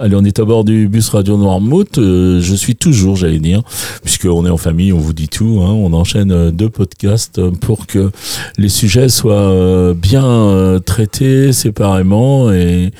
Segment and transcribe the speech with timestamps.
[0.00, 1.98] Allez, on est à bord du bus Radio Noirmouth.
[1.98, 3.62] Euh, je suis toujours, j'allais dire,
[4.04, 5.60] puisqu'on est en famille, on vous dit tout.
[5.60, 8.12] Hein, on enchaîne euh, deux podcasts pour que
[8.58, 12.92] les sujets soient euh, bien traités séparément et,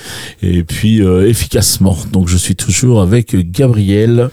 [0.43, 1.97] et puis efficacement.
[2.13, 4.31] Donc je suis toujours avec Gabriel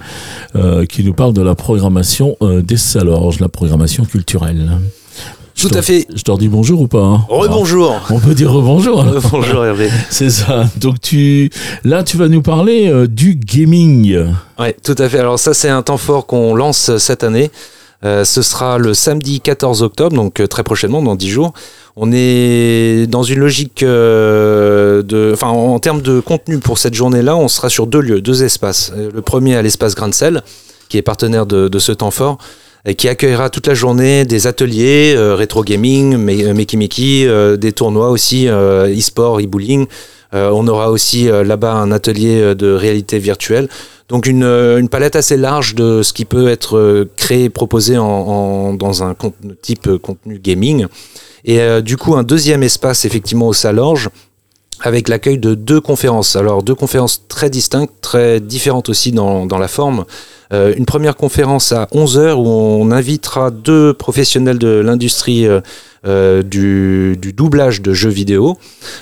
[0.90, 4.80] qui nous parle de la programmation des Salorges, la programmation culturelle.
[5.58, 6.06] Tout à fait.
[6.14, 7.26] Je leur dis bonjour ou pas hein?
[7.30, 8.02] Rebonjour.
[8.10, 9.06] On peut dire rebonjour.
[9.32, 9.90] Bonjour Hervé.
[10.10, 10.66] C'est ça.
[10.78, 11.50] Donc tu,
[11.86, 14.26] là, tu vas nous parler euh, du gaming.
[14.60, 15.18] Ouais, tout à fait.
[15.18, 17.52] Alors ça, c'est un temps fort qu'on lance cette année.
[18.04, 21.54] Euh, ce sera le samedi 14 octobre, donc euh, très prochainement, dans 10 jours.
[21.96, 27.48] On est dans une logique de, enfin, en, termes de contenu pour cette journée-là, on
[27.48, 28.92] sera sur deux lieux, deux espaces.
[28.94, 30.42] Le premier à l'espace Grain de
[30.90, 32.38] qui est partenaire de, de ce temps fort
[32.94, 37.72] qui accueillera toute la journée des ateliers euh, rétro gaming, euh, Meki Meki, euh, des
[37.72, 39.88] tournois aussi, e-sport, e-bowling.
[40.34, 43.70] on aura aussi là-bas un atelier de réalité virtuelle.
[44.10, 49.16] Donc une, palette assez large de ce qui peut être créé, proposé dans un
[49.62, 50.88] type contenu gaming.
[51.46, 54.10] Et du coup, un deuxième espace effectivement au Salorge
[54.82, 56.36] avec l'accueil de deux conférences.
[56.36, 60.04] Alors deux conférences très distinctes, très différentes aussi dans la forme.
[60.54, 65.62] Euh, une première conférence à 11h où on invitera deux professionnels de l'industrie euh,
[66.06, 68.58] euh, du, doublage de jeux vidéo.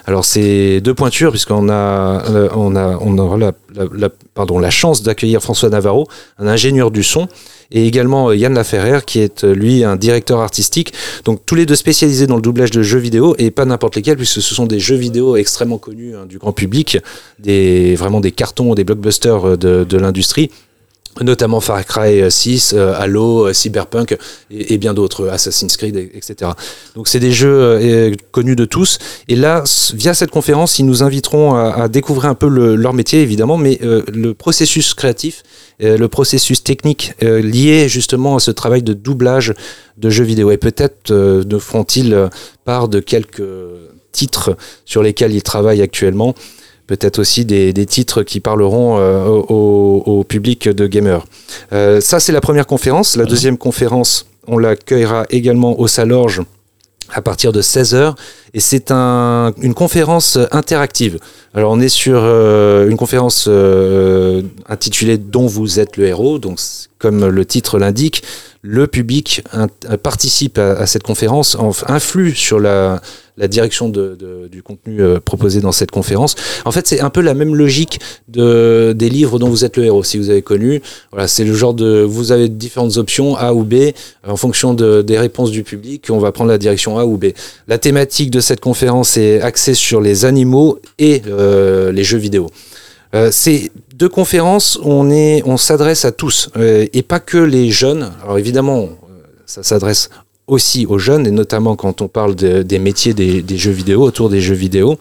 [0.05, 2.23] Alors c'est deux pointures puisqu'on a,
[2.55, 6.08] on a, aura la, pardon, la chance d'accueillir François Navarro,
[6.39, 7.27] un ingénieur du son,
[7.72, 10.94] et également Yann Laferrer qui est lui un directeur artistique.
[11.25, 14.17] Donc tous les deux spécialisés dans le doublage de jeux vidéo et pas n'importe lesquels
[14.17, 16.97] puisque ce sont des jeux vidéo extrêmement connus hein, du grand public,
[17.38, 20.50] des, vraiment des cartons, des blockbusters de l'industrie
[21.22, 24.17] notamment Far Cry 6, euh, Halo, euh, Cyberpunk
[24.50, 26.52] et, bien d'autres, Assassin's Creed, etc.
[26.95, 28.97] Donc c'est des jeux euh, connus de tous.
[29.28, 33.58] Et là, via cette conférence, ils nous inviteront à, découvrir un peu leur métier, évidemment,
[33.58, 35.44] mais le processus créatif,
[35.80, 39.53] le processus technique lié justement à ce travail de doublage
[39.97, 40.52] de jeux vidéo.
[40.52, 42.30] Et peut-être ne feront-ils
[42.66, 43.44] part de quelques
[44.12, 46.35] titres sur lesquels ils travaillent actuellement
[46.88, 51.25] peut-être aussi des, titres qui parleront euh, au, public de gamers.
[51.71, 53.16] Euh, ça, c'est la première conférence.
[53.16, 56.41] La deuxième conférence, on l'accueillera également au Salorge
[57.11, 58.16] à partir de 16h
[58.53, 61.18] et c'est un, une conférence interactive.
[61.53, 63.50] Alors on est sur euh, une conférence
[64.68, 66.59] intitulée Dont vous êtes le héros, donc
[67.00, 68.24] comme le titre l'indique,
[68.66, 69.44] le public
[70.03, 73.02] participe à, cette conférence, influe sur la,
[73.50, 76.36] direction du contenu euh, proposé dans cette conférence.
[76.63, 78.00] En fait, c'est un peu la même logique
[78.30, 80.03] de, des livres dont vous êtes le héros.
[80.03, 80.81] Si vous avez connu,
[81.12, 83.92] voilà, c'est le genre de, vous avez différentes options A ou B
[84.25, 86.06] en fonction des réponses du public.
[86.09, 87.34] On va prendre la direction A ou B.
[87.68, 92.50] La thématique de cette conférence est axée sur les animaux et euh, les jeux vidéo.
[93.16, 98.12] Euh, c'est deux conférences on, s'adresse à tous euh, et pas que les jeunes.
[98.24, 98.90] Alors évidemment,
[99.46, 100.09] ça s'adresse
[100.48, 104.42] aussi aux jeunes et notamment quand on parle des métiers des, jeux vidéo, autour des
[104.42, 104.98] jeux vidéo.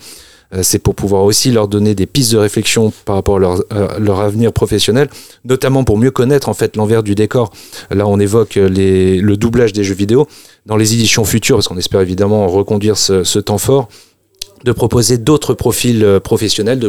[0.61, 3.65] C'est pour pouvoir aussi leur donner des pistes de réflexion par rapport à leur,
[3.99, 5.09] leur avenir professionnel,
[5.45, 7.51] notamment pour mieux connaître en fait l'envers du décor.
[7.91, 10.27] Là, on évoque les, le doublage des jeux vidéo
[10.67, 13.89] dans les éditions futures, parce qu'on espère évidemment reconduire ce temps fort
[14.65, 16.81] de proposer d'autres profils euh, professionnels,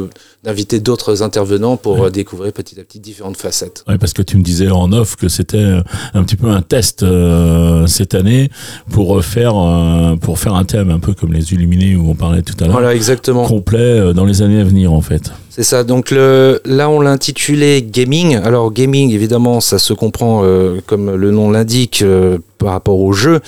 [0.44, 3.84] d'inviter d'autres intervenants pour euh, découvrir petit à petit différentes facettes.
[3.88, 5.82] Oui, parce que tu me disais en off que c'était euh,
[6.14, 7.06] un petit peu un test
[7.88, 8.50] cette année
[8.92, 9.54] pour faire
[10.22, 12.74] pour faire un thème un peu comme les Illuminés où on parlait tout à l'heure.
[12.74, 13.46] Voilà, exactement.
[13.46, 15.32] Complet dans les années à venir en fait.
[15.50, 15.84] C'est ça.
[15.84, 18.36] Donc le, là, on l'a intitulé gaming.
[18.36, 20.44] Alors gaming, évidemment, ça se comprend
[20.86, 22.04] comme le nom l'indique
[22.58, 23.40] par rapport au jeu.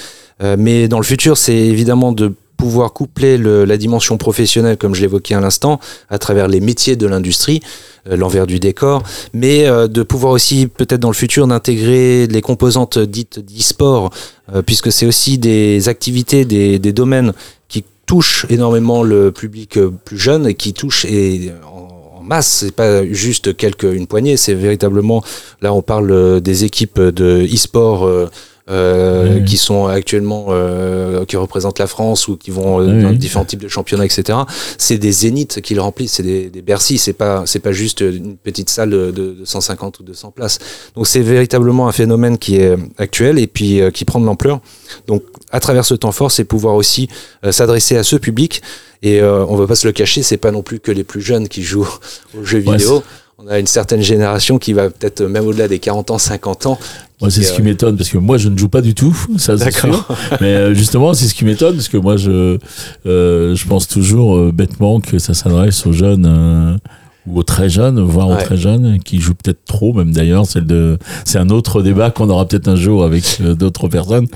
[0.58, 5.36] mais dans le futur, c'est évidemment de pouvoir coupler la dimension professionnelle, comme je l'évoquais
[5.36, 5.80] à l'instant,
[6.10, 7.62] à travers les métiers de l'industrie,
[8.10, 12.42] euh, l'envers du décor, mais euh, de pouvoir aussi peut-être dans le futur d'intégrer les
[12.42, 14.12] composantes dites d'e-sport,
[14.54, 17.34] euh, puisque c'est aussi des activités, des, des, domaines
[17.68, 22.76] qui touchent énormément le public plus jeune et qui touchent et, en, en masse, c'est
[22.76, 25.24] pas juste quelques une poignée, c'est véritablement
[25.62, 28.30] là on parle des équipes de e-sport
[28.68, 33.46] euh, qui sont actuellement euh, qui représentent la France ou qui vont euh, dans différents
[33.46, 34.40] types de championnats, etc.
[34.80, 38.02] C'est des zéniths qui le remplissent, c'est des, des Bercy, c'est pas c'est pas juste
[38.02, 40.58] une petite salle de, de 150 ou 200 places.
[40.96, 44.62] Donc c'est véritablement un phénomène qui est actuel et puis qui prend de l'ampleur.
[45.06, 45.22] Donc
[45.52, 47.08] à travers ce temps fort, c'est pouvoir aussi
[47.52, 48.64] s'adresser à ce public.
[49.04, 51.48] Et on va pas se le cacher, c'est pas non plus que les plus jeunes
[51.48, 51.88] qui jouent
[52.36, 53.04] aux jeux vidéo
[53.46, 56.80] on a une certaine génération qui va peut-être même au-delà des 40 ans, 50 ans.
[57.22, 59.16] Moi, c'est ce qui euh, m'étonne parce que moi, je ne joue pas du tout,
[59.38, 60.08] ça c'est sûr.
[60.42, 62.58] Mais euh, justement, c'est ce qui m'étonne parce que moi, je,
[63.06, 66.80] euh, je pense toujours bêtement que ça s'adresse aux jeunes
[67.28, 70.46] ou aux très jeunes, voire aux très jeunes, qui jouent peut-être trop, même d'ailleurs.
[70.46, 74.28] C'est de, c'est un autre débat qu'on aura peut-être un jour avec euh, d'autres personnes.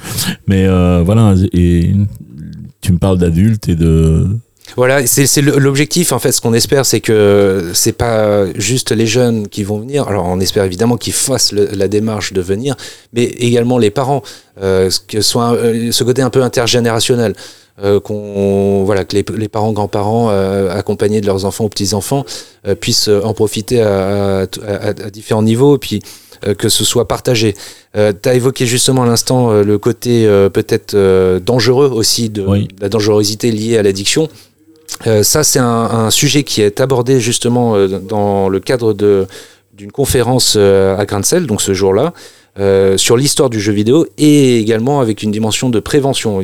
[0.47, 1.93] Mais euh, voilà, et
[2.81, 4.27] tu me parles d'adultes et de.
[4.75, 6.31] Voilà, c'est l'objectif en fait.
[6.31, 10.07] Ce qu'on espère, c'est que c'est pas juste les jeunes qui vont venir.
[10.07, 12.75] Alors, on espère évidemment qu'ils fassent le- la démarche de venir,
[13.13, 14.21] mais également les parents,
[14.61, 17.33] euh, ce que soit un- euh, ce côté un peu intergénérationnel.
[17.81, 21.93] euh, qu'on voilà que les, les parents grands-parents euh, accompagnés de leurs enfants ou petits
[21.93, 22.25] enfants
[22.67, 26.01] euh, puissent en profiter à, à- à- à différents niveaux et puis
[26.57, 27.53] que ce soit partagé.
[27.93, 30.93] Tu as évoqué justement à l'instant le côté peut-être
[31.39, 32.67] dangereux aussi de Oui.
[32.81, 34.27] la dangerosité liée à l'addiction.
[35.07, 39.27] Euh, ça, c'est un, un sujet qui est abordé justement euh, dans le cadre de
[39.73, 42.13] d'une conférence euh, à Grain de Sel, donc ce jour-là,
[42.97, 46.41] sur l'histoire du jeu vidéo et également avec une dimension de prévention,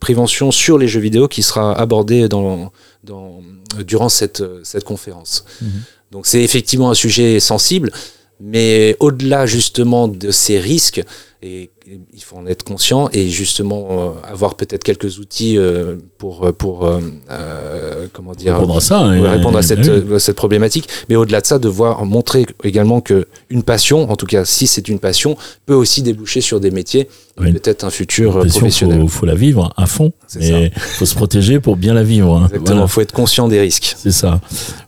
[0.00, 2.72] prévention sur les jeux vidéo qui sera abordée dans,
[3.04, 3.42] dans,
[3.86, 5.44] durant cette, cette conférence.
[5.60, 5.68] Mhm.
[6.12, 7.92] Donc c'est effectivement un sujet sensible,
[8.40, 11.02] mais au-delà justement de ces risques,
[11.42, 11.70] et,
[12.12, 16.84] il faut en être conscient et justement euh, avoir peut-être quelques outils euh, pour, pour
[16.84, 17.00] euh,
[17.30, 19.08] euh, comment dire Répondre à ça.
[19.08, 20.20] Ouais, répondre à cette, oui.
[20.20, 20.86] cette problématique.
[21.08, 24.66] Mais au-delà de ça, de voir montrer également que une passion, en tout cas si
[24.66, 27.08] c'est une passion, peut aussi déboucher sur des métiers
[27.40, 27.52] Oui.
[27.52, 29.00] peut-être un futur passion, professionnel.
[29.02, 30.12] faut, faut la vivre à fond.
[30.26, 32.34] C'est Et faut se protéger pour bien la vivre.
[32.36, 32.46] hein.
[32.48, 32.88] Exactement, Voilà.
[32.88, 33.94] faut être conscient des risques.
[33.96, 34.40] C'est ça.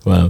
[0.04, 0.28] Voilà.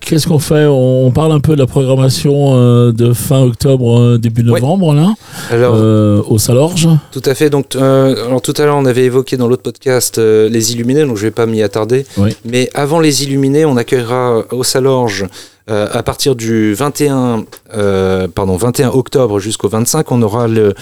[0.00, 0.66] Qu'est-ce qu'on fait?
[0.66, 4.60] On parle un peu de la programmation de fin octobre, euh, début Ouais.
[4.60, 5.14] novembre, là,
[5.50, 6.88] Alors, euh, au Salorge.
[7.12, 7.50] tout à fait.
[7.50, 11.04] Donc, euh, alors tout à l'heure, on avait évoqué dans l'autre podcast euh, les Illuminés,
[11.04, 12.04] donc je vais pas m'y attarder.
[12.16, 12.36] Oui.
[12.44, 15.26] Mais avant les Illuminés, on accueillera au Salorge
[15.66, 17.44] à partir du 21,
[17.74, 20.74] euh, pardon, 21 octobre jusqu'au 25, on aura le,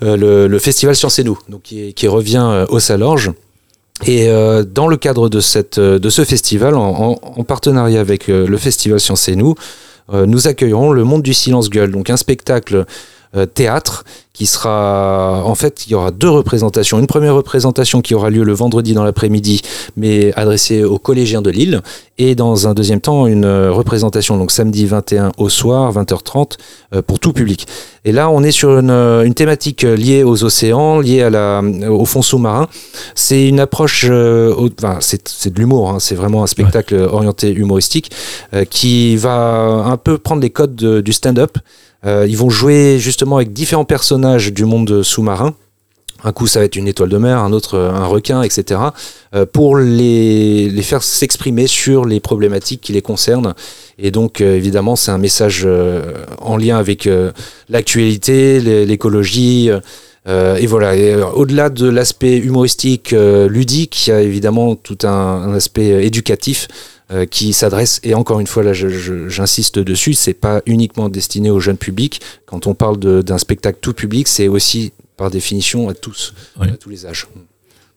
[0.00, 3.32] le, le festival Science et Nous, donc qui, qui revient au Salorge.
[4.06, 8.28] Et euh, dans le cadre de, cette, de ce festival, en, en- en partenariat avec
[8.28, 9.54] euh, le festival Science et Nous,
[10.10, 12.86] nous accueillerons le Monde du Silence Gueule, donc un spectacle
[13.34, 16.98] euh, théâtre qui sera en fait il y aura deux représentations.
[16.98, 19.60] Une première représentation qui aura lieu le vendredi dans l'après-midi
[19.96, 21.80] mais adressée aux collégiens de Lille.
[22.18, 26.52] Et dans un deuxième temps une représentation donc samedi 21 au soir 20h30
[26.94, 27.66] euh, pour tout public.
[28.04, 31.30] Et là on est sur une, euh, une thématique euh, liée aux océans liée à
[31.30, 32.68] la, au fond sous-marin
[33.14, 36.94] c'est une approche euh, au- enfin, c'est c'est de l'humour hein, c'est vraiment un spectacle
[36.94, 38.10] orienté humoristique
[38.54, 41.58] euh, qui va un peu prendre les codes de- du stand-up.
[42.04, 44.21] Ils vont jouer justement avec différents personnages
[44.52, 45.54] du monde sous-marin.
[46.24, 48.80] Un coup, ça va être une étoile de mer, un autre, euh, un requin, etc.
[49.34, 53.54] euh, pour les, les faire s'exprimer sur les problématiques qui les concernent.
[53.98, 55.66] Et donc, euh, évidemment, c'est un message
[56.40, 57.08] en lien avec
[57.68, 59.70] l'actualité, l'é- l'écologie.
[60.28, 60.92] et voilà,
[61.34, 63.12] au-delà de l'aspect humoristique,
[63.48, 66.68] ludique, il y a évidemment tout un, aspect éducatif
[67.12, 71.60] euh, qui s'adresse, et encore une fois, là j'insiste dessus, c'est pas uniquement destiné au
[71.60, 72.20] jeune public.
[72.46, 76.68] Quand on parle d'un spectacle tout public, c'est aussi par définition à tous, Oui.
[76.68, 77.26] à tous les âges.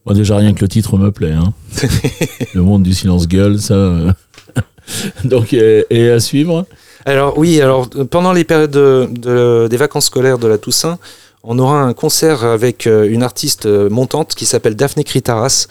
[0.05, 1.31] Moi, déjà, rien que le titre me plaît.
[1.31, 1.53] Hein.
[2.53, 3.73] le monde du silence gueule, ça.
[3.73, 4.11] euh.
[5.23, 6.65] Donc, et, et à suivre
[7.05, 10.99] Alors oui, alors pendant les périodes de- de- des vacances scolaires de la Toussaint,
[11.43, 15.67] on aura un concert avec euh, une artiste montante qui s'appelle Daphné Kritaras.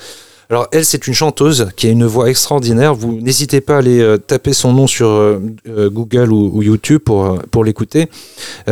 [0.51, 2.95] Alors elle, c'est une chanteuse qui a une voix extraordinaire.
[2.95, 6.63] Vous n'hésitez pas à aller euh, taper son nom sur euh, euh, Google ou, ou
[6.63, 8.09] YouTube pour, pour l'écouter.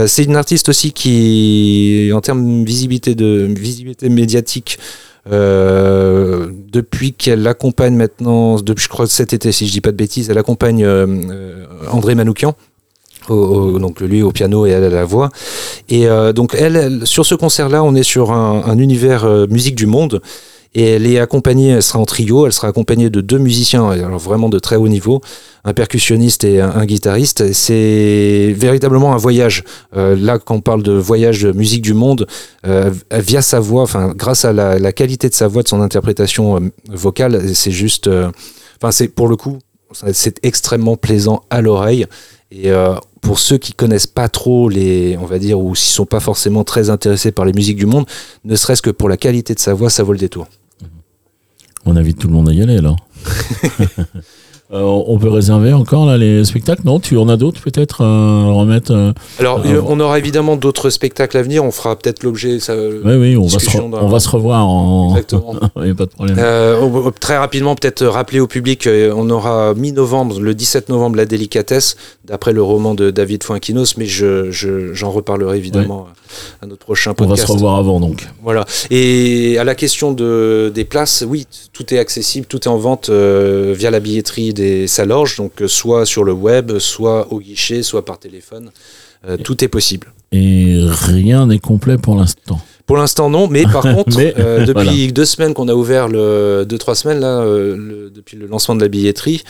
[0.07, 4.79] C'est une artiste aussi qui, en termes de visibilité, de visibilité médiatique,
[5.26, 10.31] depuis qu'elle accompagne maintenant, depuis je crois cet été, si je dis pas de bêtises,
[10.31, 10.87] elle accompagne
[11.91, 12.55] André Manoukian.
[13.29, 15.31] donc lui au piano et elle à la voix.
[15.88, 20.21] Et donc elle, sur ce concert-là, on est sur un, un univers musique du monde.
[20.75, 24.19] Et elle est accompagnée, elle sera en trio, elle sera accompagnée de deux musiciens, alors
[24.19, 25.21] vraiment de très haut niveau,
[25.64, 27.52] un percussionniste et un, guitariste.
[27.52, 29.64] C'est véritablement un voyage.
[29.95, 32.26] Euh, là, quand on parle de voyage de musique du monde,
[32.67, 36.57] euh, via sa voix, enfin grâce à la, qualité de sa voix, de son interprétation
[36.57, 38.09] euh, vocale, c'est juste,
[38.81, 39.59] enfin c'est pour le coup,
[40.12, 42.07] c'est extrêmement plaisant à l'oreille.
[42.50, 42.71] Et
[43.23, 46.64] pour ceux qui connaissent pas trop les, on va dire, ou s'ils sont pas forcément
[46.64, 48.05] très intéressés par les musiques du monde,
[48.45, 50.47] ne serait-ce que pour la qualité de sa voix, ça vaut le détour.
[51.87, 52.95] On invite tout le monde à y aller, là.
[54.75, 56.81] Euh, on peut réserver encore là, les spectacles?
[56.87, 60.89] Non Tu en as d'autres peut-être à remettre euh, Alors, euh, on aura évidemment d'autres
[60.89, 61.62] spectacles à venir.
[61.62, 62.59] On fera peut-être l'objet.
[62.59, 65.11] Ça, Oui, oui, on va, se re- on va se revoir en.
[65.11, 65.57] Exactement.
[65.77, 66.37] Il n'y a pas de problème.
[66.39, 71.27] Euh, très rapidement, peut-être rappeler au public, euh, on aura mi-novembre, le 17 novembre, La
[71.27, 76.07] Délicatesse, d'après le roman de David Fuenquinos, mais je, je- j'en reparlerai évidemment
[76.61, 77.47] à notre prochain On va podcast.
[77.49, 78.27] se revoir avant donc.
[78.43, 78.65] Voilà.
[78.91, 83.09] Et à la question de, des places, oui, tout est accessible, tout est en vente
[83.11, 87.83] euh, via la billetterie des Salorges, donc euh, soit sur le web, soit au guichet,
[87.83, 88.71] soit par téléphone.
[89.29, 90.12] Euh, tout est possible.
[90.33, 92.61] Et rien n'est complet pour l'instant.
[92.87, 95.12] Pour l'instant, non, mais par contre, Mais, euh, depuis voilà.
[95.12, 98.81] deux semaines qu'on a ouvert, le, deux, trois semaines, là, le- depuis le lancement de
[98.81, 99.45] la billetterie,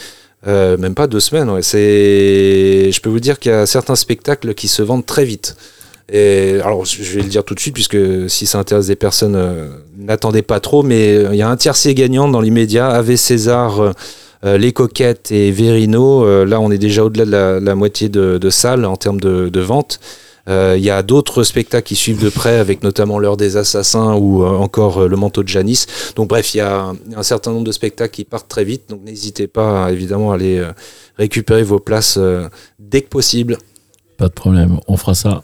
[0.45, 3.95] euh, même pas deux semaines, ouais, c'est, je peux vous dire qu'il y a certains
[3.95, 5.55] spectacles qui se vendent très vite.
[6.11, 7.97] Alors, je vais le dire tout de suite, puisque
[8.29, 11.55] si ça intéresse des personnes, euh, n'attendez pas trop, mais euh, il y a un
[11.55, 13.93] tiercé gagnant dans l'immédiat, Ave César,
[14.43, 16.45] euh, Les Coquettes et Verino.
[16.45, 17.25] Là, on est déjà au-delà
[17.59, 19.99] de la, moitié de, de salles en termes de, de vente.
[20.49, 24.43] Il y a d'autres spectacles qui suivent de près, avec notamment l'heure des assassins ou
[24.43, 25.87] encore le manteau de Janice.
[26.17, 28.89] Donc bref, il y a un, certain nombre de spectacles qui partent très vite.
[28.89, 30.61] Donc n'hésitez pas, évidemment, à aller
[31.17, 32.19] récupérer vos places
[32.77, 33.57] dès que possible.
[34.17, 35.43] Pas de problème, on fera ça.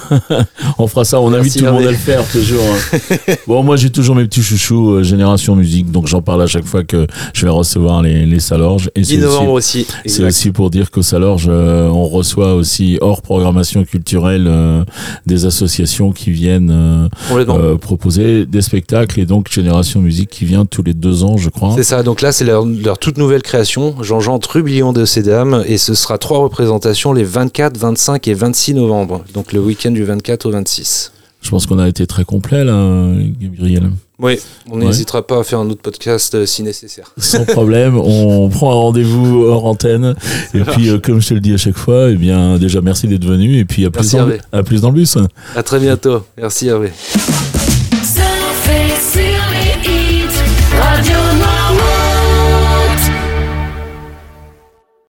[0.78, 2.62] on fera ça, on Merci, invite tout le monde à le faire toujours.
[2.64, 3.34] hein.
[3.46, 6.64] bon, moi j'ai toujours mes petits chouchous euh, Génération Musique, donc j'en parle à chaque
[6.66, 8.90] fois que je vais recevoir les, les Salorges.
[8.94, 9.86] Et 10 c'est aussi, novembre aussi.
[10.06, 14.84] c'est aussi pour dire qu'au Salorge, euh, on reçoit aussi hors programmation culturelle euh,
[15.26, 17.08] des associations qui viennent
[17.80, 21.72] proposer des spectacles et donc Génération Musique qui vient tous les deux ans, je crois.
[21.76, 25.62] C'est ça, donc là c'est leur, leur toute nouvelle création, Jean-Jean Trublion de ces dames,
[25.66, 30.04] et ce sera trois représentations les 24, 25 et 26 novembre, donc le week-end du
[30.04, 31.12] 24 au 26.
[31.42, 33.90] Je pense qu'on a été très complet là, Gabriel.
[34.20, 34.38] Oui,
[34.70, 34.84] on Ouais.
[34.86, 37.12] n'hésitera pas à faire un autre podcast euh, si nécessaire.
[37.18, 40.14] Sans problème, on prend un rendez-vous hors antenne.
[40.54, 43.08] Et puis, euh, comme je te le dis à chaque fois, eh bien, déjà merci
[43.08, 43.58] d'être venu.
[43.58, 45.18] Et puis, à plus, Merci, dans, à plus dans le bus.
[45.56, 46.92] À très bientôt, merci Hervé.